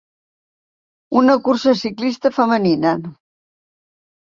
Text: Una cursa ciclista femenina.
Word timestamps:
Una 1.21 1.35
cursa 1.49 1.75
ciclista 1.83 2.33
femenina. 2.41 2.97